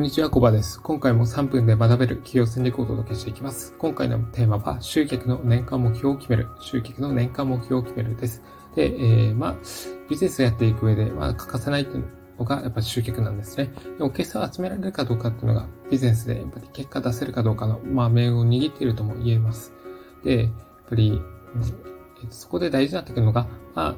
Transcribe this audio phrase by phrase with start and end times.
[0.00, 0.80] こんにちは、コバです。
[0.80, 3.74] 今回も3分で学べる企業戦略をお届けしていきます。
[3.76, 6.48] 今回のテーマは、集客の年間目標を決める。
[6.58, 8.42] 集客の年間目標を決めるです。
[8.74, 9.56] で、えー、まあ、
[10.08, 12.04] ビジネスをやっていく上で、まあ、欠かせないという
[12.38, 13.74] のが、やっぱ集客なんですね。
[13.98, 19.74] でお客さんを集められるかどうかっていうのが、ビジネスでやっぱり結果出せるかどうかの、まあ、命運を握っているとも言えます。
[20.24, 20.52] で、やっ
[20.88, 21.20] ぱり、
[22.30, 23.96] そこで大事になってくるのが、まあ、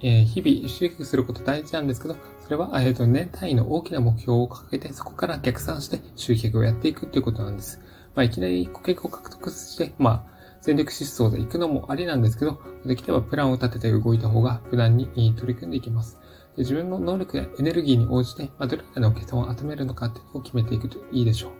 [0.00, 7.80] えー、日々集客すること大事なんですけど、それは、えっ、と、年単位の大きな目標を掲げて、そこから逆算して集客をやっていくということなんです。
[8.14, 16.18] まあ、いきなり顧客を獲得して、まあ、全力疾走で行くのもありなんですけど、できればプランを立てて動いた方が無難に取り組んでいきます。
[16.56, 21.52] で自分の能力やエネルギーに応じて、まあ、どれくらいのお客さんを集めるのかっていうのを決めていくといいでしょ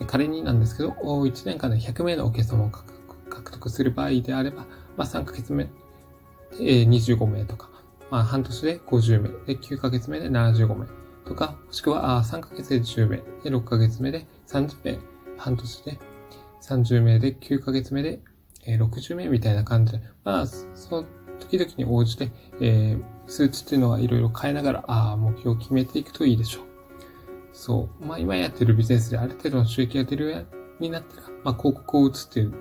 [0.00, 0.06] う。
[0.06, 4.64] 仮になんですけど、1年間で100名のお客様を獲得する場合であれば、
[4.96, 5.68] まあ、3ヶ月目で
[6.86, 7.68] 25名とか、
[8.10, 10.86] まあ、半年で50名、で、9ヶ月目で75名
[11.24, 14.98] とか、もしくはあ3ヶ月で10名、で、6ヶ月目で30名、
[15.38, 15.98] 半年で
[16.62, 18.20] 30名で、9ヶ月目で、
[18.66, 21.06] えー、60名みたいな感じで、まあ、その
[21.38, 26.64] 時々に応じて、えー、数値っていうのはいろいろ変えながら、あ目標を決めていくといいでしょう。
[27.52, 28.04] そう。
[28.04, 30.46] まあ、今やってるビジネスである程度の収益が出るよう
[30.80, 32.54] になったら、まあ、広告を打つっていう、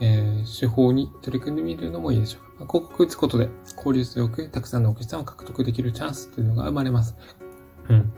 [0.00, 2.47] えー、手法に取り組んでみるのもいいでしょう。
[2.66, 7.16] 広告打つことで効率よくたくさんのお客さんを獲得できるチャンスっていうのが生まれます。
[7.88, 8.12] うん。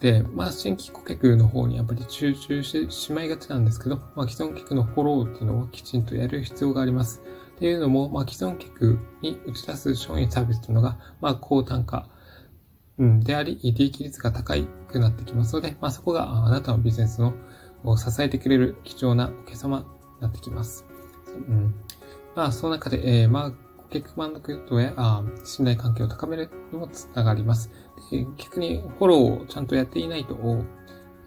[0.00, 7.22] で、まあ、新規顧客の方にやっぱり集中してしまいがちなんですけど、まあ、既存客のフォローっていうのをきちんとやる必要があります。
[7.56, 12.08] っていうのも、まあ、既存客に打ち出す商品サービスというのが、まあ、高単価、
[12.98, 14.54] うん、であり、利益率が高
[14.86, 17.34] くなってきますので、まあ、そこがあなたのビジネスの
[17.84, 19.84] を支えてくれる貴重なお客様に
[20.20, 20.84] なってきます。
[21.48, 21.74] うん。
[22.38, 27.68] まあ、その中で、えー、まあ、顧客満足度やあ信頼関係を高めるにもつながります。
[28.12, 30.36] で逆にフォローをちゃんとやっていないと、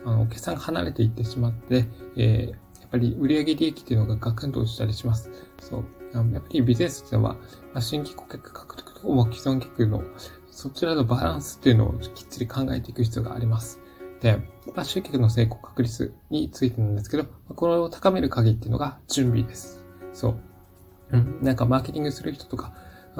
[0.06, 5.30] あのお客さんが離れていってしまって、えー、やっぱり売上利益っていうのがガクンと落ちたりします。
[5.60, 5.86] そう。
[6.14, 7.40] やっぱりビジネスっていうのは、ま
[7.80, 10.02] あ、新規顧客獲得とも既存客の
[10.50, 13.82] そちらのバランスっていうのをきっちり考えていく必要があります。
[14.22, 14.38] で、
[14.74, 19.84] まあ、集客の成功確率についてなんですけど、これを高める鍵っていうのが準備です。
[20.14, 20.51] そう。
[21.12, 22.74] うん、なんかマーケティングする人とか、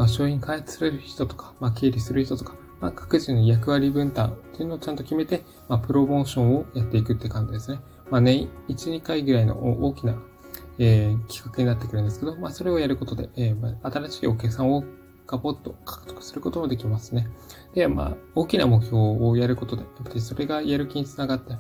[0.08, 7.80] 商品開発する人とか、まあ、経理する人とか、まあ、各自の役割分担っていうのをちゃんと決めて、まあ、プロモーションをやっていくって感じですね。
[8.10, 10.16] まあ、年1、2回ぐらいの大きな、
[10.80, 14.84] えー、企画になってくるんですけど、まあ、それをやることで、えー、まあ、新しいお客さんを
[15.28, 17.28] ガポッと獲得することもできますね。
[17.74, 21.58] で、まあ、大きな目標をやることで、やっぱりそれがやる気につながって、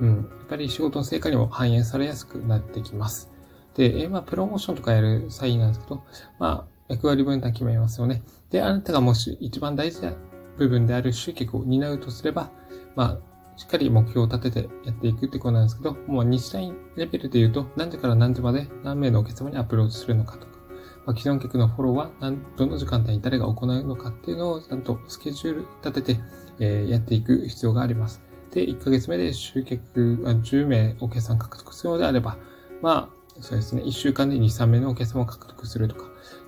[0.00, 3.30] うん、やっぱり仕事の成果にも反映されやすくなってきます。
[3.74, 6.04] で、えまあ、プロモーションとかやる際なんですけど、
[6.38, 8.22] まあ、役割分担決めますよね。
[8.50, 10.12] で、あなたがもし一番大事な
[10.56, 12.50] 部分である集客を担うとすれば、
[12.96, 20.58] まあ、しっかり目標を立ててやっていくってことなんですけど、もう日単位レベルで言うと、何時から何時まで何名のお客様にアプローチするのかとか、
[21.06, 26.20] まあ、既存客のフォローは何どの時間帯に誰が行うのかっていうのをちゃんとスケジュール立てて、
[26.60, 28.22] えー、やっていく必要があります。
[28.52, 32.38] で、1ヶ月目で集客、10名お客さん獲得するのであれば、
[32.80, 36.04] まあ、そうですね、1週間で2、3名のお客様を獲得するとか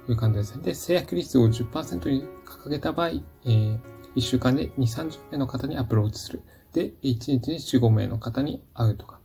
[0.09, 0.62] いう感じですね。
[0.62, 3.78] で、制約率を10%に掲げた場合、えー、
[4.17, 6.43] 1週間で2、30名の方にアプローチする。
[6.73, 9.21] で、1日に4、5名の方に会うとか、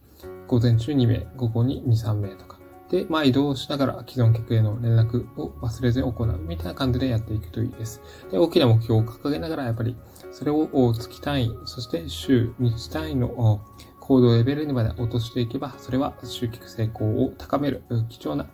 [0.48, 2.60] 午前中2名、午後に2、3名とか。
[2.90, 8.02] で、まあ移動しながら既存客への連絡を忘れずに行うみたいな感じでやっていくといいです。
[8.32, 9.96] で、大きな目標を掲げながらやっぱり
[10.32, 13.62] それを月単位、そして週、日単位の
[14.06, 18.46] 行動レベルにまで落としていけば、それは集客成功を高める貴重な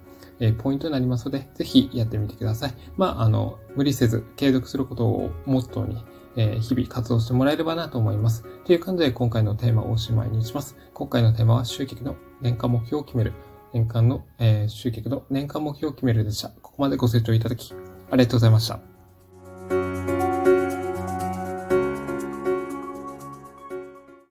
[0.60, 2.74] ポイントになりますので、ぜひやってみてください。
[2.96, 6.06] まあ、あの、無理せず継続することをモットーに、
[6.38, 8.46] え日々活動してもらえればなと思います。
[8.64, 10.78] という感じで今回のテーマをおしまいにします。
[10.94, 13.34] 今回のテーマは集客の年間目標を決める。
[13.74, 16.50] 年間の、えー、集客の年間目標を決めるでした。
[16.62, 17.74] ここまでご清聴いただき、
[18.10, 18.91] ありがとうございました。